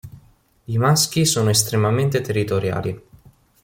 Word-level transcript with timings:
I 0.65 0.79
maschi 0.79 1.27
sono 1.27 1.51
estremamente 1.51 2.21
territoriali. 2.21 3.01